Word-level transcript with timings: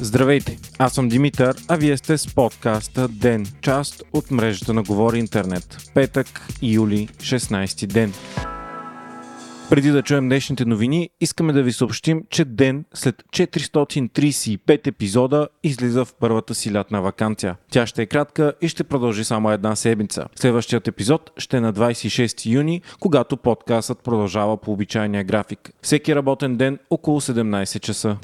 Здравейте, 0.00 0.58
аз 0.78 0.92
съм 0.92 1.08
Димитър, 1.08 1.56
а 1.68 1.76
вие 1.76 1.96
сте 1.96 2.18
с 2.18 2.34
подкаста 2.34 3.08
Ден, 3.08 3.46
част 3.60 4.02
от 4.12 4.30
мрежата 4.30 4.74
на 4.74 4.82
Говори 4.82 5.18
Интернет. 5.18 5.76
Петък, 5.94 6.26
юли, 6.62 7.08
16 7.18 7.86
ден. 7.86 8.12
Преди 9.70 9.90
да 9.90 10.02
чуем 10.02 10.28
днешните 10.28 10.64
новини, 10.64 11.10
искаме 11.20 11.52
да 11.52 11.62
ви 11.62 11.72
съобщим, 11.72 12.22
че 12.30 12.44
ден 12.44 12.84
след 12.94 13.22
435 13.32 14.86
епизода 14.86 15.48
излиза 15.62 16.04
в 16.04 16.14
първата 16.20 16.54
си 16.54 16.74
лятна 16.74 17.02
вакансия. 17.02 17.56
Тя 17.70 17.86
ще 17.86 18.02
е 18.02 18.06
кратка 18.06 18.52
и 18.60 18.68
ще 18.68 18.84
продължи 18.84 19.24
само 19.24 19.50
една 19.50 19.76
седмица. 19.76 20.26
Следващият 20.34 20.88
епизод 20.88 21.30
ще 21.36 21.56
е 21.56 21.60
на 21.60 21.72
26 21.72 22.46
юни, 22.46 22.82
когато 23.00 23.36
подкастът 23.36 24.02
продължава 24.02 24.56
по 24.56 24.72
обичайния 24.72 25.24
график. 25.24 25.70
Всеки 25.82 26.14
работен 26.14 26.56
ден 26.56 26.78
около 26.90 27.20
17 27.20 27.80
часа. 27.80 28.16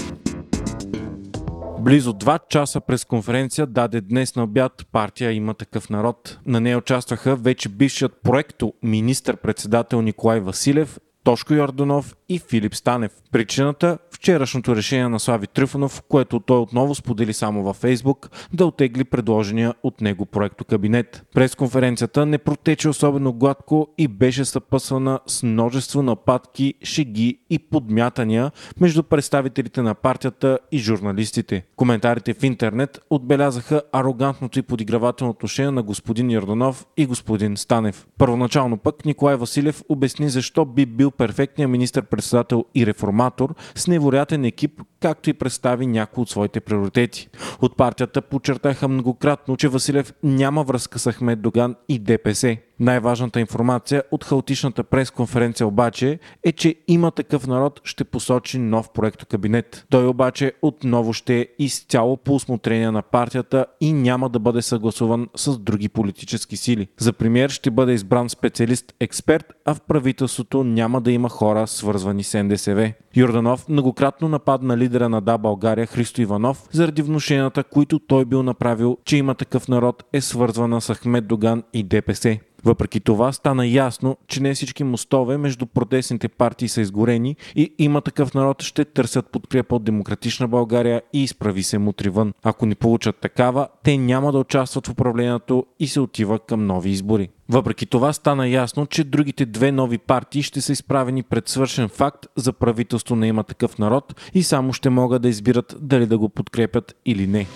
Близо 1.80 2.12
2 2.12 2.38
часа 2.48 2.80
през 2.80 3.04
конференция 3.04 3.66
даде 3.66 4.00
днес 4.00 4.36
на 4.36 4.42
обяд 4.42 4.86
партия 4.92 5.32
Има 5.32 5.54
такъв 5.54 5.90
народ. 5.90 6.38
На 6.46 6.60
нея 6.60 6.78
участваха 6.78 7.36
вече 7.36 7.68
бившият 7.68 8.22
проекто 8.22 8.72
министър-председател 8.82 10.02
Николай 10.02 10.40
Василев, 10.40 10.98
Тошко 11.26 11.54
Йорданов 11.54 12.16
и 12.28 12.38
Филип 12.38 12.74
Станев. 12.74 13.12
Причината– 13.32 13.98
вчерашното 14.10 14.76
решение 14.76 15.08
на 15.08 15.20
Слави 15.20 15.46
Трифонов, 15.46 16.02
което 16.08 16.40
той 16.40 16.58
отново 16.58 16.94
сподели 16.94 17.32
само 17.32 17.62
във 17.62 17.76
Фейсбук, 17.76 18.30
да 18.52 18.66
отегли 18.66 19.04
предложения 19.04 19.74
от 19.82 20.00
него 20.00 20.26
проекто 20.26 20.64
кабинет. 20.64 21.26
През 21.34 21.54
конференцията 21.54 22.26
не 22.26 22.38
протече 22.38 22.88
особено 22.88 23.32
гладко 23.32 23.88
и 23.98 24.08
беше 24.08 24.44
съпъсвана 24.44 25.20
с 25.26 25.42
множество 25.42 26.02
нападки, 26.02 26.74
шеги 26.84 27.38
и 27.50 27.58
подмятания 27.58 28.50
между 28.80 29.02
представителите 29.02 29.82
на 29.82 29.94
партията 29.94 30.58
и 30.72 30.78
журналистите. 30.78 31.64
Коментарите 31.76 32.34
в 32.34 32.42
интернет 32.42 33.00
отбелязаха 33.10 33.82
арогантното 33.92 34.58
и 34.58 34.62
подигравателно 34.62 35.30
отношение 35.30 35.70
на 35.70 35.82
господин 35.82 36.30
Йорданов 36.30 36.86
и 36.96 37.06
господин 37.06 37.56
Станев. 37.56 38.06
Първоначално 38.18 38.76
пък 38.76 39.04
Николай 39.04 39.36
Василев 39.36 39.82
обясни 39.88 40.28
защо 40.28 40.64
би 40.64 40.86
бил 40.86 41.10
перфектният 41.16 41.70
министр-председател 41.70 42.64
и 42.74 42.86
реформатор 42.86 43.54
с 43.74 43.86
невероятен 43.86 44.44
екип, 44.44 44.82
както 45.00 45.30
и 45.30 45.34
представи 45.34 45.86
някои 45.86 46.22
от 46.22 46.30
своите 46.30 46.60
приоритети. 46.60 47.28
От 47.60 47.76
партията 47.76 48.22
подчертаха 48.22 48.88
многократно, 48.88 49.56
че 49.56 49.68
Василев 49.68 50.14
няма 50.22 50.62
връзка 50.62 50.98
с 50.98 51.12
Ахмед 51.12 51.40
Доган 51.40 51.74
и 51.88 51.98
ДПС. 51.98 52.56
Най-важната 52.80 53.40
информация 53.40 54.02
от 54.10 54.24
хаотичната 54.24 54.84
пресконференция 54.84 55.66
обаче 55.66 56.18
е, 56.44 56.52
че 56.52 56.74
има 56.88 57.10
такъв 57.10 57.46
народ 57.46 57.80
ще 57.84 58.04
посочи 58.04 58.58
нов 58.58 58.90
проект 58.90 59.24
кабинет. 59.24 59.86
Той 59.90 60.06
обаче 60.06 60.52
отново 60.62 61.12
ще 61.12 61.40
е 61.40 61.46
изцяло 61.58 62.16
по 62.16 62.34
усмотрение 62.34 62.90
на 62.90 63.02
партията 63.02 63.66
и 63.80 63.92
няма 63.92 64.28
да 64.28 64.38
бъде 64.38 64.62
съгласуван 64.62 65.28
с 65.36 65.58
други 65.58 65.88
политически 65.88 66.56
сили. 66.56 66.88
За 66.98 67.12
премьер 67.12 67.50
ще 67.50 67.70
бъде 67.70 67.92
избран 67.92 68.28
специалист-експерт, 68.28 69.52
а 69.64 69.74
в 69.74 69.80
правителството 69.80 70.64
няма 70.64 71.00
да 71.00 71.12
има 71.12 71.28
хора 71.28 71.66
свързвани 71.66 72.24
с 72.24 72.42
НДСВ. 72.42 72.92
Йорданов 73.16 73.68
многократно 73.68 74.28
нападна 74.28 74.76
лидера 74.76 75.08
на 75.08 75.20
Да 75.20 75.38
България 75.38 75.86
Христо 75.86 76.22
Иванов 76.22 76.68
заради 76.72 77.02
внушенията, 77.02 77.64
които 77.64 77.98
той 77.98 78.24
бил 78.24 78.42
направил, 78.42 78.96
че 79.04 79.16
има 79.16 79.34
такъв 79.34 79.68
народ 79.68 80.04
е 80.12 80.20
свързвана 80.20 80.80
с 80.80 80.94
Ахмед 80.94 81.26
Доган 81.26 81.62
и 81.72 81.82
ДПС. 81.82 82.38
Въпреки 82.64 83.00
това 83.00 83.32
стана 83.32 83.66
ясно, 83.66 84.16
че 84.28 84.42
не 84.42 84.54
всички 84.54 84.84
мостове 84.84 85.38
между 85.38 85.66
протестните 85.66 86.28
партии 86.28 86.68
са 86.68 86.80
изгорени 86.80 87.36
и 87.56 87.74
има 87.78 88.00
такъв 88.00 88.34
народ 88.34 88.62
ще 88.62 88.84
търсят 88.84 89.30
подкрепа 89.32 89.76
от 89.76 89.84
Демократична 89.84 90.48
България 90.48 91.02
и 91.12 91.22
изправи 91.22 91.62
се 91.62 91.78
мутри 91.78 92.08
вън. 92.08 92.32
Ако 92.42 92.66
ни 92.66 92.74
получат 92.74 93.16
такава, 93.16 93.68
те 93.82 93.96
няма 93.96 94.32
да 94.32 94.38
участват 94.38 94.86
в 94.86 94.90
управлението 94.90 95.66
и 95.80 95.88
се 95.88 96.00
отива 96.00 96.38
към 96.38 96.66
нови 96.66 96.90
избори. 96.90 97.28
Въпреки 97.48 97.86
това 97.86 98.12
стана 98.12 98.48
ясно, 98.48 98.86
че 98.86 99.04
другите 99.04 99.46
две 99.46 99.72
нови 99.72 99.98
партии 99.98 100.42
ще 100.42 100.60
са 100.60 100.72
изправени 100.72 101.22
пред 101.22 101.48
свършен 101.48 101.88
факт 101.88 102.26
за 102.36 102.52
правителство 102.52 103.16
на 103.16 103.26
има 103.26 103.44
такъв 103.44 103.78
народ 103.78 104.20
и 104.34 104.42
само 104.42 104.72
ще 104.72 104.90
могат 104.90 105.22
да 105.22 105.28
избират 105.28 105.76
дали 105.80 106.06
да 106.06 106.18
го 106.18 106.28
подкрепят 106.28 106.96
или 107.06 107.26
не. 107.26 107.46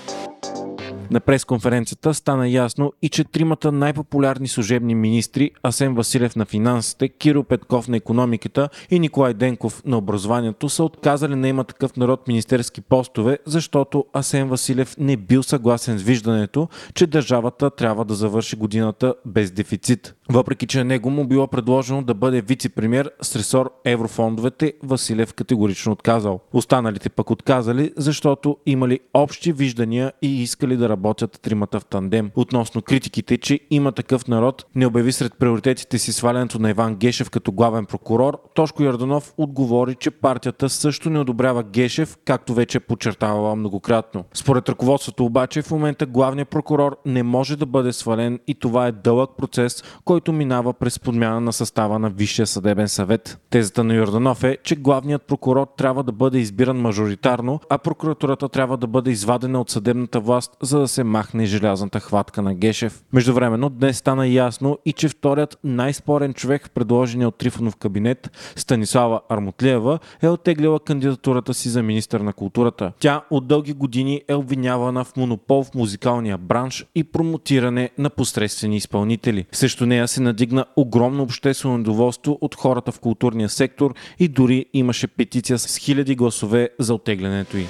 На 1.11 1.21
пресконференцията 1.21 2.15
стана 2.15 2.49
ясно 2.49 2.93
и 3.03 3.09
че 3.09 3.25
тримата 3.25 3.73
най-популярни 3.73 4.49
служебни 4.49 4.95
министри 4.95 5.51
Асен 5.63 5.95
Василев 5.95 6.37
на 6.37 6.45
финансите, 6.45 7.09
Киро 7.09 7.45
Петков 7.45 7.89
на 7.89 7.97
економиката 7.97 8.69
и 8.91 8.99
Николай 8.99 9.35
Денков 9.35 9.83
на 9.87 9.99
образованието 9.99 10.69
са 10.69 10.85
отказали 10.85 11.35
на 11.35 11.49
има 11.49 11.65
такъв 11.65 11.97
народ 11.97 12.29
министерски 12.29 12.81
постове, 12.81 13.39
защото 13.47 14.05
Асен 14.13 14.49
Василев 14.49 14.97
не 14.99 15.17
бил 15.17 15.43
съгласен 15.43 15.99
с 15.99 16.03
виждането, 16.03 16.69
че 16.95 17.07
държавата 17.07 17.71
трябва 17.71 18.05
да 18.05 18.15
завърши 18.15 18.57
годината 18.57 19.15
без 19.27 19.51
дефицит. 19.51 20.15
Въпреки, 20.33 20.67
че 20.67 20.85
него 20.85 21.11
му 21.11 21.27
било 21.27 21.47
предложено 21.47 22.03
да 22.03 22.15
бъде 22.15 22.43
вице-премьер 22.43 23.11
с 23.23 23.37
ресор 23.37 23.71
еврофондовете, 23.85 24.73
Василев 24.83 25.35
категорично 25.35 25.93
отказал. 25.93 26.41
Останалите 26.53 27.09
пък 27.09 27.31
отказали, 27.31 27.93
защото 27.97 28.57
имали 28.67 29.01
общи 29.15 29.53
виждания 29.53 30.13
и 30.23 30.43
искали 30.43 30.77
да 30.77 30.89
работят 30.89 31.41
тримата 31.43 31.81
в 31.81 31.85
тандем. 31.85 32.31
Относно 32.35 32.83
критиките, 32.83 33.39
че 33.39 33.61
има 33.71 33.93
такъв 33.93 34.29
народ, 34.29 34.67
не 34.75 34.87
обяви 34.87 35.13
сред 35.13 35.35
приоритетите 35.39 35.99
си 35.99 36.13
свалянето 36.13 36.59
на 36.59 36.71
Иван 36.71 36.95
Гешев 36.95 37.31
като 37.31 37.53
главен 37.53 37.87
прокурор, 37.87 38.41
Тошко 38.55 38.83
Ярданов 38.83 39.35
отговори, 39.39 39.95
че 39.95 40.11
партията 40.11 40.69
също 40.69 41.11
не 41.11 41.19
одобрява 41.19 41.63
Гешев, 41.63 42.19
както 42.25 42.55
вече 42.55 42.79
е 42.79 42.81
подчертавала 42.81 43.57
многократно. 43.57 44.25
Според 44.35 44.69
ръководството 44.69 45.25
обаче 45.25 45.63
в 45.63 45.71
момента 45.71 46.07
главният 46.07 46.49
прокурор 46.49 46.97
не 47.07 47.23
може 47.23 47.57
да 47.57 47.67
бъде 47.67 47.93
свален 47.93 48.39
и 48.47 48.55
това 48.55 48.87
е 48.87 48.93
дълъг 48.93 49.31
процес, 49.39 49.85
който 50.05 50.20
минава 50.29 50.73
през 50.73 51.01
подмяна 51.01 51.41
на 51.41 51.53
състава 51.53 51.99
на 51.99 52.11
Висшия 52.11 52.47
съдебен 52.47 52.89
съвет. 52.89 53.39
Тезата 53.51 53.85
на 53.85 53.95
Йорданов 53.95 54.45
е, 54.45 54.59
че 54.65 54.77
главният 54.77 55.23
прокурор 55.23 55.67
трябва 55.77 56.03
да 56.03 56.13
бъде 56.13 56.39
избиран 56.39 56.81
мажоритарно, 56.81 57.61
а 57.69 57.79
прокуратурата 57.79 58.49
трябва 58.49 58.77
да 58.77 58.87
бъде 58.87 59.11
извадена 59.11 59.61
от 59.61 59.71
съдебната 59.71 60.21
власт, 60.21 60.57
за 60.63 60.79
да 60.79 60.89
се 60.89 61.05
махне 61.05 61.47
желязната 61.47 62.01
хватка 62.01 62.43
на 62.43 62.55
Гешев. 62.55 63.03
Междувременно 63.13 63.69
днес 63.69 63.99
стана 63.99 64.29
ясно 64.29 64.79
и 64.85 64.93
че 64.93 65.09
вторият 65.09 65.59
най-спорен 65.65 66.35
човек, 66.35 66.71
предложен 66.75 67.27
от 67.27 67.39
Трифонов 67.39 67.77
кабинет, 67.77 68.31
Станислава 68.57 69.21
Армутлиева, 69.29 69.99
е 70.23 70.29
оттеглила 70.29 70.81
кандидатурата 70.81 71.55
си 71.55 71.69
за 71.69 71.83
министър 71.83 72.21
на 72.21 72.33
културата. 72.33 72.93
Тя 72.99 73.23
от 73.31 73.47
дълги 73.47 73.73
години 73.73 74.23
е 74.29 74.35
обвинявана 74.35 75.05
в 75.05 75.17
монопол 75.17 75.65
в 75.65 75.75
музикалния 75.75 76.39
бранш 76.39 76.87
и 76.95 77.05
промотиране 77.05 77.91
на 77.99 78.11
посредствени 78.11 78.77
изпълнители. 78.77 79.47
Също 79.53 79.87
нея 79.87 80.09
се 80.11 80.23
надигна 80.23 80.65
огромно 80.77 81.23
обществено 81.23 81.79
недоволство 81.79 82.39
от 82.41 82.55
хората 82.55 82.93
в 82.93 83.01
културния 83.01 83.49
сектор 83.49 83.95
и 84.19 84.29
дори 84.29 84.67
имаше 84.73 85.07
петиция 85.07 85.59
с 85.59 85.77
хиляди 85.77 86.15
гласове 86.15 86.69
за 86.79 86.95
оттеглянето 86.95 87.57
й. 87.57 87.67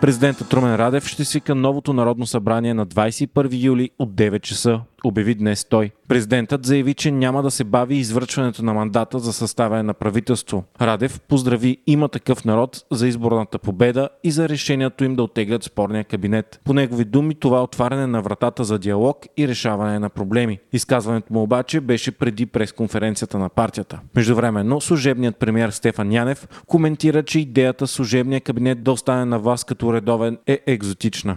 Президентът 0.00 0.54
Румен 0.54 0.76
Радев 0.76 1.06
ще 1.06 1.24
свика 1.24 1.54
новото 1.54 1.92
народно 1.92 2.26
събрание 2.26 2.74
на 2.74 2.86
21 2.86 3.62
юли 3.64 3.90
от 3.98 4.10
9 4.14 4.40
часа 4.40 4.80
обяви 5.04 5.34
днес 5.34 5.64
той. 5.64 5.90
Президентът 6.08 6.66
заяви, 6.66 6.94
че 6.94 7.10
няма 7.10 7.42
да 7.42 7.50
се 7.50 7.64
бави 7.64 7.96
извършването 7.96 8.64
на 8.64 8.74
мандата 8.74 9.18
за 9.18 9.32
съставяне 9.32 9.82
на 9.82 9.94
правителство. 9.94 10.64
Радев 10.80 11.20
поздрави 11.20 11.78
има 11.86 12.08
такъв 12.08 12.44
народ 12.44 12.84
за 12.90 13.08
изборната 13.08 13.58
победа 13.58 14.08
и 14.24 14.30
за 14.30 14.48
решението 14.48 15.04
им 15.04 15.16
да 15.16 15.22
отеглят 15.22 15.62
спорния 15.62 16.04
кабинет. 16.04 16.60
По 16.64 16.74
негови 16.74 17.04
думи 17.04 17.34
това 17.34 17.58
е 17.58 17.62
отваряне 17.62 18.06
на 18.06 18.22
вратата 18.22 18.64
за 18.64 18.78
диалог 18.78 19.26
и 19.36 19.48
решаване 19.48 19.98
на 19.98 20.08
проблеми. 20.08 20.58
Изказването 20.72 21.32
му 21.32 21.42
обаче 21.42 21.80
беше 21.80 22.12
преди 22.12 22.46
пресконференцията 22.46 23.38
на 23.38 23.48
партията. 23.48 24.00
Междувременно 24.16 24.80
служебният 24.80 25.36
премьер 25.36 25.70
Стефан 25.70 26.12
Янев 26.12 26.48
коментира, 26.66 27.22
че 27.22 27.40
идеята 27.40 27.86
служебния 27.86 28.40
кабинет 28.40 28.82
да 28.82 28.92
остане 28.92 29.24
на 29.24 29.38
вас 29.38 29.64
като 29.64 29.92
редовен 29.92 30.38
е 30.46 30.60
екзотична. 30.66 31.36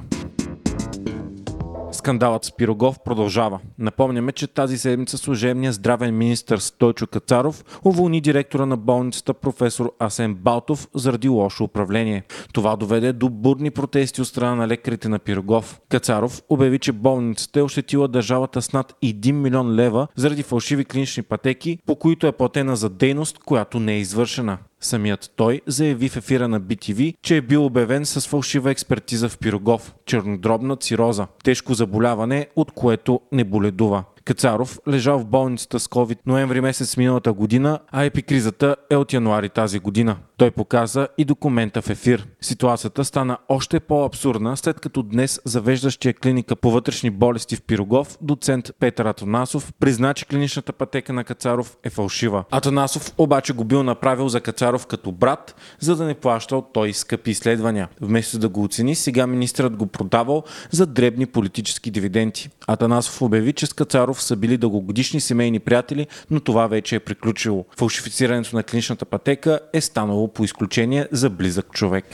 Скандалът 2.06 2.46
с 2.46 2.52
Пирогов 2.52 3.00
продължава. 3.00 3.60
Напомняме, 3.80 4.32
че 4.32 4.48
тази 4.48 4.78
седмица 4.78 5.18
служебният 5.18 5.76
здравен 5.76 6.18
министр 6.18 6.60
Стойчо 6.60 7.08
Кацаров 7.08 7.64
уволни 7.86 8.22
директора 8.22 8.66
на 8.66 8.78
болницата 8.78 9.34
професор 9.34 9.92
Асен 10.00 10.36
Балтов 10.36 10.88
заради 10.96 11.30
лошо 11.30 11.64
управление. 11.64 12.24
Това 12.54 12.76
доведе 12.76 13.14
до 13.14 13.30
бурни 13.30 13.72
протести 13.72 14.22
от 14.22 14.28
страна 14.28 14.56
на 14.56 14.68
лекарите 14.68 15.10
на 15.10 15.20
Пирогов. 15.20 15.80
Кацаров 15.90 16.42
обяви, 16.50 16.80
че 16.80 16.92
болницата 16.92 17.60
е 17.60 17.64
ощетила 17.64 18.08
държавата 18.08 18.62
с 18.62 18.74
над 18.74 18.96
1 19.04 19.32
милион 19.32 19.76
лева 19.76 20.08
заради 20.16 20.44
фалшиви 20.44 20.86
клинични 20.86 21.24
пътеки, 21.24 21.80
по 21.86 21.96
които 21.96 22.28
е 22.28 22.32
платена 22.32 22.76
за 22.76 22.90
дейност, 22.90 23.38
която 23.38 23.80
не 23.80 23.94
е 23.94 24.00
извършена. 24.00 24.58
Самият 24.82 25.32
той 25.36 25.62
заяви 25.68 26.10
в 26.10 26.18
ефира 26.18 26.48
на 26.48 26.62
BTV, 26.62 27.16
че 27.22 27.38
е 27.38 27.42
бил 27.42 27.66
обявен 27.66 28.06
с 28.06 28.28
фалшива 28.28 28.72
експертиза 28.72 29.30
в 29.30 29.38
Пирогов, 29.38 29.96
чернодробна 30.06 30.76
цироза, 30.76 31.28
тежко 31.44 31.74
заболяване, 31.74 32.48
от 32.56 32.72
което 32.72 33.22
не 33.32 33.44
боледува. 33.44 34.04
Кацаров 34.26 34.80
лежал 34.88 35.20
в 35.20 35.26
болницата 35.26 35.80
с 35.80 35.88
COVID 35.88 36.18
ноември 36.26 36.62
месец 36.62 36.98
миналата 36.98 37.34
година, 37.34 37.80
а 37.88 38.04
епикризата 38.04 38.76
е 38.90 38.96
от 38.96 39.14
януари 39.14 39.50
тази 39.50 39.80
година. 39.80 40.18
Той 40.38 40.52
показа 40.52 41.08
и 41.18 41.26
документа 41.26 41.82
в 41.82 41.90
ефир. 41.90 42.28
Ситуацията 42.42 43.06
стана 43.06 43.38
още 43.50 43.80
по-абсурдна, 43.80 44.58
след 44.58 44.80
като 44.80 45.04
днес 45.04 45.42
завеждащия 45.46 46.14
клиника 46.14 46.56
по 46.56 46.72
вътрешни 46.72 47.10
болести 47.10 47.56
в 47.56 47.62
Пирогов, 47.62 48.18
доцент 48.22 48.72
Петър 48.80 49.06
Атонасов, 49.06 49.74
призна, 49.80 50.14
че 50.14 50.26
клиничната 50.26 50.74
пътека 50.74 51.14
на 51.14 51.24
Кацаров 51.24 51.78
е 51.84 51.90
фалшива. 51.90 52.44
Атанасов 52.52 53.14
обаче 53.18 53.54
го 53.54 53.64
бил 53.64 53.84
направил 53.84 54.30
за 54.30 54.42
Кацаров 54.42 54.86
като 54.86 55.12
брат, 55.12 55.56
за 55.80 55.96
да 55.96 56.06
не 56.06 56.14
плащал 56.14 56.62
той 56.74 56.94
скъпи 56.94 57.32
изследвания. 57.32 57.90
Вместо 58.02 58.40
да 58.40 58.50
го 58.50 58.64
оцени, 58.64 58.96
сега 58.96 59.28
министрът 59.28 59.76
го 59.76 59.88
продавал 59.88 60.44
за 60.72 60.86
дребни 60.86 61.26
политически 61.26 61.92
дивиденти. 61.92 62.50
Атанасов 62.68 63.22
обяви, 63.22 63.54
че 63.54 63.66
с 63.66 63.74
Кацаров 63.74 64.24
са 64.24 64.36
били 64.36 64.58
дългогодишни 64.58 65.22
семейни 65.22 65.60
приятели, 65.60 66.08
но 66.32 66.40
това 66.40 66.68
вече 66.68 66.96
е 66.96 67.00
приключило. 67.00 67.66
Фалшифицирането 67.78 68.56
на 68.56 68.64
клиничната 68.64 69.06
пътека 69.06 69.60
е 69.74 69.82
станало 69.82 70.25
по 70.28 70.44
изключение 70.44 71.08
за 71.12 71.30
близък 71.30 71.72
човек. 71.72 72.06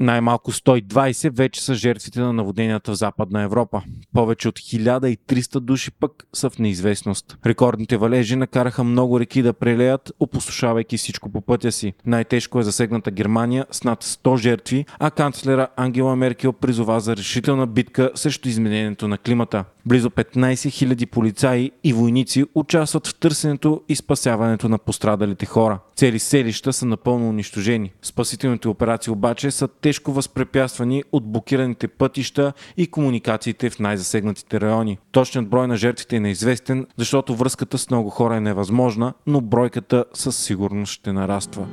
Най-малко 0.00 0.52
120 0.52 1.36
вече 1.36 1.64
са 1.64 1.74
жертвите 1.74 2.20
на 2.20 2.32
наводненията 2.32 2.92
в 2.92 2.94
Западна 2.94 3.42
Европа. 3.42 3.82
Повече 4.14 4.48
от 4.48 4.58
1300 4.58 5.60
души 5.60 5.90
пък 5.90 6.26
са 6.32 6.50
в 6.50 6.58
неизвестност. 6.58 7.38
Рекордните 7.46 7.96
валежи 7.96 8.36
накараха 8.36 8.84
много 8.84 9.20
реки 9.20 9.42
да 9.42 9.52
прелеят, 9.52 10.12
опустошавайки 10.20 10.96
всичко 10.96 11.32
по 11.32 11.40
пътя 11.40 11.72
си. 11.72 11.92
Най-тежко 12.06 12.60
е 12.60 12.62
засегната 12.62 13.10
Германия 13.10 13.66
с 13.70 13.84
над 13.84 14.04
100 14.04 14.36
жертви, 14.36 14.84
а 14.98 15.10
канцлера 15.10 15.68
Ангела 15.76 16.16
Меркел 16.16 16.52
призова 16.52 17.00
за 17.00 17.16
решителна 17.16 17.66
битка 17.66 18.10
срещу 18.14 18.48
изменението 18.48 19.08
на 19.08 19.18
климата. 19.18 19.64
Близо 19.86 20.10
15 20.10 20.52
000 20.52 21.06
полицаи 21.06 21.70
и 21.84 21.92
войници 21.92 22.44
участват 22.54 23.06
в 23.06 23.14
търсенето 23.14 23.82
и 23.88 23.96
спасяването 23.96 24.68
на 24.68 24.78
пострадалите 24.78 25.46
хора. 25.46 25.78
Цели 25.96 26.18
селища 26.18 26.72
са 26.72 26.86
напълно 26.86 27.28
унищожени. 27.28 27.92
Спасителните 28.02 28.68
операции 28.68 29.12
обаче 29.12 29.50
са 29.50 29.68
тежко 29.68 30.12
възпрепятствани 30.12 31.02
от 31.12 31.32
блокираните 31.32 31.88
пътища 31.88 32.52
и 32.76 32.86
комуникациите 32.86 33.70
в 33.70 33.78
най-засегнатите 33.78 34.60
райони. 34.60 34.98
Точният 35.12 35.48
брой 35.48 35.68
на 35.68 35.76
жертвите 35.76 36.16
е 36.16 36.20
неизвестен, 36.20 36.86
защото 36.96 37.34
връзката 37.34 37.78
с 37.78 37.90
много 37.90 38.10
хора 38.10 38.36
е 38.36 38.40
невъзможна, 38.40 39.14
но 39.26 39.40
бройката 39.40 40.04
със 40.14 40.36
сигурност 40.36 40.92
ще 40.92 41.12
нараства. 41.12 41.66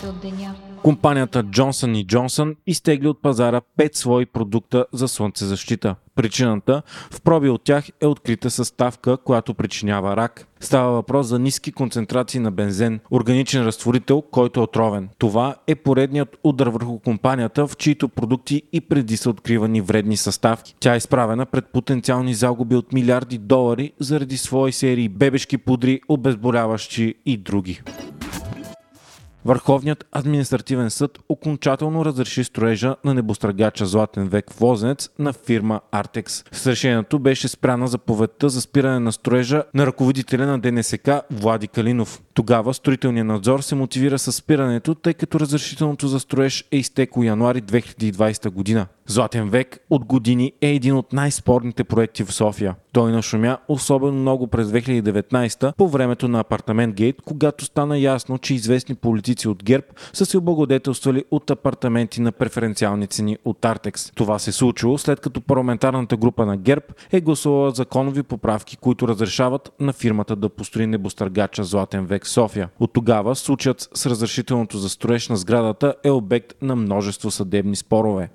Още 0.00 0.08
от 0.08 0.20
деня. 0.20 0.54
Компанията 0.82 1.44
Johnson 1.44 2.06
Johnson 2.06 2.56
изтегли 2.66 3.08
от 3.08 3.22
пазара 3.22 3.60
5 3.78 3.96
свои 3.96 4.26
продукта 4.26 4.86
за 4.92 5.08
слънцезащита. 5.08 5.96
Причината 6.14 6.82
в 7.10 7.20
проби 7.20 7.48
от 7.48 7.64
тях 7.64 7.84
е 8.00 8.06
открита 8.06 8.50
съставка, 8.50 9.16
която 9.16 9.54
причинява 9.54 10.16
рак. 10.16 10.46
Става 10.60 10.92
въпрос 10.92 11.26
за 11.26 11.38
ниски 11.38 11.72
концентрации 11.72 12.40
на 12.40 12.50
бензен, 12.50 13.00
органичен 13.10 13.64
разтворител, 13.64 14.22
който 14.22 14.60
е 14.60 14.62
отровен. 14.62 15.08
Това 15.18 15.56
е 15.66 15.74
поредният 15.74 16.36
удар 16.44 16.66
върху 16.66 16.98
компанията, 16.98 17.66
в 17.66 17.76
чието 17.76 18.08
продукти 18.08 18.62
и 18.72 18.80
преди 18.80 19.16
са 19.16 19.30
откривани 19.30 19.80
вредни 19.80 20.16
съставки. 20.16 20.74
Тя 20.80 20.94
е 20.94 20.96
изправена 20.96 21.46
пред 21.46 21.66
потенциални 21.66 22.34
загуби 22.34 22.76
от 22.76 22.92
милиарди 22.92 23.38
долари 23.38 23.92
заради 23.98 24.36
свои 24.36 24.72
серии 24.72 25.08
бебешки 25.08 25.58
пудри, 25.58 26.00
обезболяващи 26.08 27.14
и 27.26 27.36
други. 27.36 27.82
Върховният 29.44 30.06
административен 30.12 30.90
съд 30.90 31.18
окончателно 31.28 32.04
разреши 32.04 32.44
строежа 32.44 32.96
на 33.04 33.14
небострагача 33.14 33.86
Златен 33.86 34.28
век 34.28 34.52
в 34.52 34.60
на 35.18 35.32
фирма 35.32 35.80
Артекс. 35.92 36.44
С 36.52 36.66
решението 36.66 37.18
беше 37.18 37.48
спряна 37.48 37.88
заповедта 37.88 38.48
за 38.48 38.60
спиране 38.60 38.98
на 38.98 39.12
строежа 39.12 39.62
на 39.74 39.86
ръководителя 39.86 40.46
на 40.46 40.58
ДНСК 40.58 41.10
Влади 41.30 41.68
Калинов. 41.68 42.22
Тогава 42.40 42.74
строителният 42.74 43.26
надзор 43.26 43.60
се 43.60 43.74
мотивира 43.74 44.18
с 44.18 44.32
спирането, 44.32 44.94
тъй 44.94 45.14
като 45.14 45.40
разрешителното 45.40 46.08
за 46.08 46.20
строеж 46.20 46.64
е 46.72 46.76
изтекло 46.76 47.22
януари 47.22 47.62
2020 47.62 48.50
година. 48.50 48.86
Златен 49.06 49.48
век 49.48 49.78
от 49.90 50.04
години 50.04 50.52
е 50.60 50.68
един 50.70 50.96
от 50.96 51.12
най-спорните 51.12 51.84
проекти 51.84 52.24
в 52.24 52.32
София. 52.32 52.74
Той 52.92 53.12
нашумя 53.12 53.58
особено 53.68 54.12
много 54.12 54.46
през 54.46 54.68
2019 54.68 55.76
по 55.76 55.88
времето 55.88 56.28
на 56.28 56.40
апартамент 56.40 56.94
Гейт, 56.94 57.16
когато 57.24 57.64
стана 57.64 57.98
ясно, 57.98 58.38
че 58.38 58.54
известни 58.54 58.94
политици 58.94 59.48
от 59.48 59.64
ГЕРБ 59.64 59.86
са 60.12 60.26
се 60.26 60.38
облагодетелствали 60.38 61.24
от 61.30 61.50
апартаменти 61.50 62.20
на 62.20 62.32
преференциални 62.32 63.06
цени 63.06 63.38
от 63.44 63.64
Артекс. 63.64 64.10
Това 64.14 64.38
се 64.38 64.52
случило 64.52 64.98
след 64.98 65.20
като 65.20 65.40
парламентарната 65.40 66.16
група 66.16 66.46
на 66.46 66.56
ГЕРБ 66.56 66.86
е 67.12 67.20
гласувала 67.20 67.70
законови 67.70 68.22
поправки, 68.22 68.76
които 68.76 69.08
разрешават 69.08 69.72
на 69.80 69.92
фирмата 69.92 70.36
да 70.36 70.48
построи 70.48 70.86
небостъргача 70.86 71.64
Златен 71.64 72.06
век 72.06 72.26
София. 72.30 72.68
От 72.80 72.92
тогава 72.92 73.36
случаят 73.36 73.88
с 73.94 74.06
разрешителното 74.06 74.78
за 74.78 74.88
строеж 74.88 75.28
на 75.28 75.36
сградата 75.36 75.94
е 76.04 76.10
обект 76.10 76.54
на 76.62 76.76
множество 76.76 77.30
съдебни 77.30 77.76
спорове. 77.76 78.30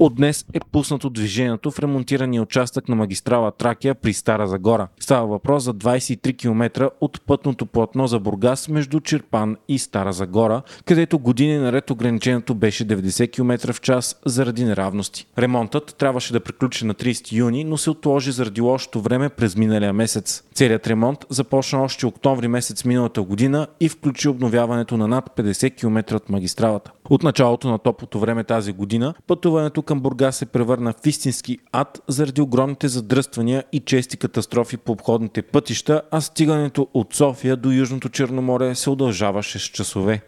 От 0.00 0.14
днес 0.14 0.44
е 0.52 0.60
пуснато 0.72 1.10
движението 1.10 1.70
в 1.70 1.78
ремонтирания 1.78 2.42
участък 2.42 2.88
на 2.88 2.96
магистрала 2.96 3.52
Тракия 3.52 3.94
при 3.94 4.12
Стара 4.12 4.48
Загора. 4.48 4.88
Става 5.00 5.26
въпрос 5.26 5.62
за 5.62 5.74
23 5.74 6.38
км 6.38 6.90
от 7.00 7.20
пътното 7.26 7.66
платно 7.66 8.06
за 8.06 8.20
Бургас 8.20 8.68
между 8.68 9.00
Черпан 9.00 9.56
и 9.68 9.78
Стара 9.78 10.12
Загора, 10.12 10.62
където 10.84 11.18
години 11.18 11.58
наред 11.58 11.90
ограничението 11.90 12.54
беше 12.54 12.86
90 12.86 13.32
км 13.32 13.72
в 13.72 13.80
час 13.80 14.20
заради 14.26 14.64
неравности. 14.64 15.26
Ремонтът 15.38 15.94
трябваше 15.98 16.32
да 16.32 16.40
приключи 16.40 16.86
на 16.86 16.94
30 16.94 17.32
юни, 17.32 17.64
но 17.64 17.76
се 17.76 17.90
отложи 17.90 18.32
заради 18.32 18.60
лошото 18.60 19.00
време 19.00 19.28
през 19.28 19.56
миналия 19.56 19.92
месец. 19.92 20.44
Целият 20.54 20.86
ремонт 20.86 21.26
започна 21.30 21.82
още 21.82 22.06
октомври 22.06 22.48
месец 22.48 22.84
миналата 22.84 23.22
година 23.22 23.66
и 23.80 23.88
включи 23.88 24.28
обновяването 24.28 24.96
на 24.96 25.08
над 25.08 25.30
50 25.36 25.76
км 25.76 26.16
от 26.16 26.28
магистралата. 26.28 26.90
От 27.10 27.22
началото 27.22 27.68
на 27.68 27.78
топлото 27.78 28.20
време 28.20 28.44
тази 28.44 28.72
година 28.72 29.14
пътуването 29.26 29.82
към 29.88 30.00
Бургас 30.00 30.36
се 30.36 30.46
превърна 30.46 30.92
в 30.92 31.06
истински 31.06 31.58
ад 31.72 32.00
заради 32.08 32.40
огромните 32.40 32.88
задръствания 32.88 33.64
и 33.72 33.80
чести 33.80 34.16
катастрофи 34.16 34.76
по 34.76 34.92
обходните 34.92 35.42
пътища, 35.42 36.02
а 36.10 36.20
стигането 36.20 36.88
от 36.94 37.14
София 37.14 37.56
до 37.56 37.70
Южното 37.70 38.08
Черноморе 38.08 38.74
се 38.74 38.90
удължаваше 38.90 39.58
с 39.58 39.62
часове. 39.62 40.22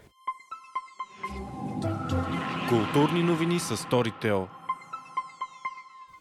Културни 2.69 3.23
новини 3.23 3.59
с 3.59 3.77
Storytel 3.77 4.47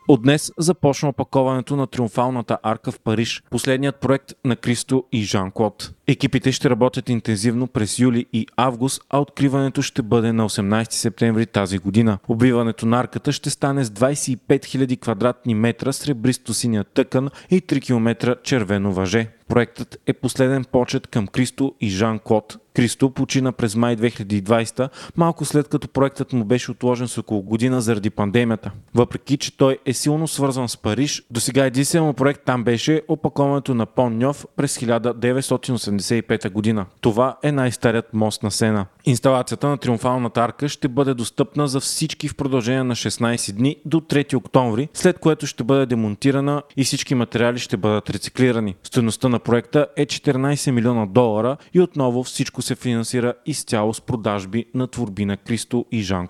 от 0.08 0.22
днес 0.22 0.52
започна 0.58 1.08
опаковането 1.08 1.76
на 1.76 1.86
Триумфалната 1.86 2.58
арка 2.62 2.92
в 2.92 3.00
Париж, 3.00 3.42
последният 3.50 4.00
проект 4.00 4.32
на 4.44 4.56
Кристо 4.56 5.04
и 5.12 5.22
Жан 5.22 5.50
Клод. 5.50 5.92
Екипите 6.10 6.52
ще 6.52 6.70
работят 6.70 7.08
интензивно 7.08 7.66
през 7.66 7.98
юли 7.98 8.26
и 8.32 8.46
август, 8.56 9.02
а 9.10 9.18
откриването 9.18 9.82
ще 9.82 10.02
бъде 10.02 10.32
на 10.32 10.48
18 10.48 10.92
септември 10.92 11.46
тази 11.46 11.78
година. 11.78 12.18
Обвиването 12.28 12.86
на 12.86 13.00
арката 13.00 13.32
ще 13.32 13.50
стане 13.50 13.84
с 13.84 13.90
25 13.90 14.38
000 14.46 15.00
квадратни 15.00 15.54
метра 15.54 15.92
сребристо 15.92 16.54
синя 16.54 16.84
тъкан 16.84 17.28
и 17.50 17.60
3 17.60 17.82
км 17.82 18.36
червено 18.42 18.92
въже. 18.92 19.28
Проектът 19.48 20.00
е 20.06 20.12
последен 20.12 20.64
почет 20.64 21.06
към 21.06 21.26
Кристо 21.26 21.74
и 21.80 21.88
Жан 21.88 22.18
Клод. 22.18 22.58
Кристо 22.74 23.10
почина 23.10 23.52
през 23.52 23.76
май 23.76 23.96
2020, 23.96 24.88
малко 25.16 25.44
след 25.44 25.68
като 25.68 25.88
проектът 25.88 26.32
му 26.32 26.44
беше 26.44 26.70
отложен 26.70 27.08
с 27.08 27.18
около 27.18 27.42
година 27.42 27.80
заради 27.80 28.10
пандемията. 28.10 28.70
Въпреки, 28.94 29.36
че 29.36 29.56
той 29.56 29.78
е 29.86 29.92
силно 29.92 30.28
свързан 30.28 30.68
с 30.68 30.76
Париж, 30.76 31.22
до 31.30 31.40
сега 31.40 31.66
единствено 31.66 32.14
проект 32.14 32.42
там 32.44 32.64
беше 32.64 33.02
опаковането 33.08 33.74
на 33.74 33.86
Пон 33.86 34.18
Ньов 34.18 34.46
през 34.56 34.72
1985 36.00 36.50
година. 36.50 36.86
Това 37.00 37.36
е 37.42 37.52
най-старият 37.52 38.14
мост 38.14 38.42
на 38.42 38.50
Сена. 38.50 38.86
Инсталацията 39.04 39.68
на 39.68 39.78
Триумфалната 39.78 40.40
арка 40.40 40.68
ще 40.68 40.88
бъде 40.88 41.14
достъпна 41.14 41.68
за 41.68 41.80
всички 41.80 42.28
в 42.28 42.36
продължение 42.36 42.84
на 42.84 42.94
16 42.94 43.52
дни 43.52 43.76
до 43.84 44.00
3 44.00 44.34
октомври, 44.34 44.88
след 44.94 45.18
което 45.18 45.46
ще 45.46 45.64
бъде 45.64 45.86
демонтирана 45.86 46.62
и 46.76 46.84
всички 46.84 47.14
материали 47.14 47.58
ще 47.58 47.76
бъдат 47.76 48.10
рециклирани. 48.10 48.74
Стоеността 48.82 49.28
на 49.28 49.38
проекта 49.38 49.86
е 49.96 50.06
14 50.06 50.70
милиона 50.70 51.06
долара 51.06 51.56
и 51.74 51.80
отново 51.80 52.24
всичко 52.24 52.62
се 52.62 52.74
финансира 52.74 53.34
изцяло 53.46 53.94
с 53.94 54.00
продажби 54.00 54.64
на 54.74 54.86
творби 54.86 55.24
на 55.24 55.36
Кристо 55.36 55.84
и 55.92 56.00
Жан 56.00 56.28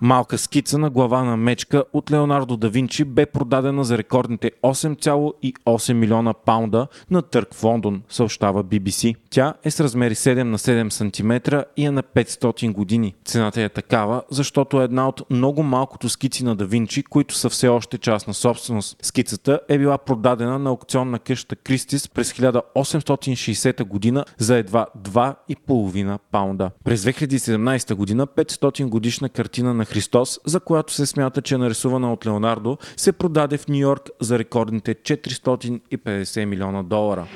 Малка 0.00 0.38
скица 0.38 0.78
на 0.78 0.90
глава 0.90 1.24
на 1.24 1.36
мечка 1.36 1.84
от 1.92 2.10
Леонардо 2.10 2.56
да 2.56 2.68
Винчи 2.68 3.04
бе 3.04 3.26
продадена 3.26 3.84
за 3.84 3.98
рекордните 3.98 4.50
8,8 4.62 5.92
милиона 5.92 6.34
паунда 6.34 6.86
на 7.10 7.22
търг 7.22 7.54
в 7.54 7.64
Лондон, 7.64 8.02
съобщава 8.08 8.64
BBC. 8.64 9.16
Тя 9.30 9.54
е 9.64 9.70
с 9.70 9.80
размери 9.80 10.14
7 10.14 10.42
на 10.42 10.58
7 10.58 10.90
см 10.90 11.56
и 11.76 11.84
е 11.84 11.90
на 11.90 12.02
500 12.02 12.72
години. 12.72 13.14
Цената 13.24 13.62
е 13.62 13.68
такава, 13.68 14.22
защото 14.30 14.80
е 14.80 14.84
една 14.84 15.08
от 15.08 15.30
много 15.30 15.62
малкото 15.62 16.08
скици 16.08 16.44
на 16.44 16.56
да 16.56 16.66
Винчи, 16.66 17.02
които 17.02 17.34
са 17.34 17.48
все 17.48 17.68
още 17.68 17.98
частна 17.98 18.34
собственост. 18.34 18.96
Скицата 19.02 19.60
е 19.68 19.78
била 19.78 19.98
продадена 19.98 20.58
на 20.58 20.70
аукционна 20.70 21.18
къща 21.18 21.56
Кристис 21.56 22.08
през 22.08 22.32
1860 22.32 23.84
година 23.84 24.24
за 24.38 24.56
едва 24.56 24.86
2,5 25.02 26.18
паунда. 26.32 26.70
През 26.84 27.02
2017 27.02 27.94
година 27.94 28.26
500 28.26 28.88
годишна 28.88 29.28
картина 29.28 29.74
на 29.74 29.85
Христос, 29.86 30.40
за 30.44 30.60
която 30.60 30.92
се 30.92 31.06
смята, 31.06 31.42
че 31.42 31.54
е 31.54 31.58
нарисувана 31.58 32.12
от 32.12 32.26
Леонардо, 32.26 32.78
се 32.96 33.12
продаде 33.12 33.58
в 33.58 33.68
Нью 33.68 33.78
Йорк 33.78 34.10
за 34.20 34.38
рекордните 34.38 34.94
450 34.94 36.44
милиона 36.44 36.82
долара. 36.82 37.26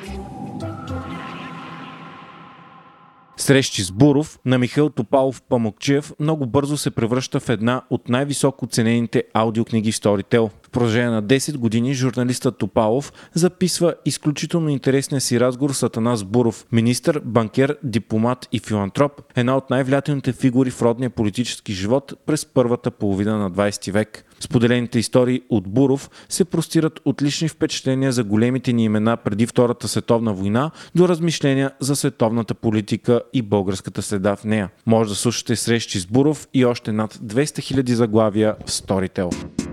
Срещи 3.37 3.83
с 3.83 3.93
Буров 3.93 4.39
на 4.45 4.59
Михаил 4.59 4.91
Топалов 4.91 5.43
Памокчиев 5.43 6.13
много 6.21 6.47
бързо 6.47 6.77
се 6.77 6.91
превръща 6.91 7.41
в 7.41 7.49
една 7.49 7.83
от 7.91 8.09
най-високо 8.09 8.67
ценените 8.67 9.25
аудиокниги 9.35 9.93
в 9.93 9.95
Storytel. 9.95 10.51
В 10.71 10.73
продължение 10.73 11.11
на 11.11 11.23
10 11.23 11.57
години 11.57 11.95
журналистът 11.95 12.59
Топалов 12.59 13.13
записва 13.35 13.95
изключително 14.05 14.69
интересния 14.69 15.21
си 15.21 15.41
разговор 15.41 15.73
с 15.73 15.83
Атанас 15.83 16.25
Буров, 16.25 16.67
министър, 16.73 17.21
банкер, 17.25 17.77
дипломат 17.83 18.49
и 18.53 18.59
филантроп, 18.59 19.13
една 19.37 19.57
от 19.57 19.71
най-влиятелните 19.71 20.33
фигури 20.33 20.71
в 20.71 20.83
родния 20.83 21.11
политически 21.11 21.73
живот 21.73 22.13
през 22.27 22.47
първата 22.47 22.91
половина 22.91 23.39
на 23.39 23.51
20 23.51 23.93
век. 23.93 24.25
Споделените 24.41 24.99
истории 24.99 25.41
от 25.49 25.69
Буров 25.69 26.11
се 26.29 26.45
простират 26.45 27.01
от 27.05 27.23
лични 27.23 27.49
впечатления 27.49 28.13
за 28.13 28.25
големите 28.25 28.73
ни 28.73 28.85
имена 28.85 29.17
преди 29.17 29.47
Втората 29.47 29.89
световна 29.89 30.33
война 30.33 30.71
до 30.95 31.09
размишления 31.09 31.71
за 31.81 31.97
световната 31.97 32.55
политика 32.55 33.21
и 33.33 33.43
българската 33.43 34.03
следа 34.03 34.37
в 34.37 34.45
нея. 34.45 34.71
Може 34.87 35.11
да 35.11 35.17
слушате 35.17 35.57
срещи 35.57 36.01
с 36.01 36.07
Буров 36.07 36.49
и 36.55 36.65
още 36.65 36.93
над 36.93 37.15
200 37.15 37.45
000 37.45 37.93
заглавия 37.93 38.57
в 38.67 38.71
Storytel. 38.71 39.70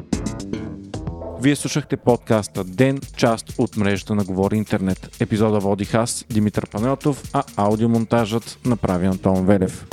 Вие 1.42 1.56
слушахте 1.56 1.98
подкаста 1.98 2.64
Ден, 2.64 3.00
част 3.18 3.54
от 3.58 3.78
мрежата 3.78 4.16
на 4.16 4.24
Говори 4.24 4.58
Интернет. 4.58 5.16
Епизода 5.20 5.60
водих 5.60 5.94
аз, 5.94 6.26
Димитър 6.30 6.70
Панелтов, 6.70 7.24
а 7.34 7.44
аудиомонтажът 7.56 8.60
направи 8.66 9.06
Антон 9.06 9.46
Велев. 9.46 9.86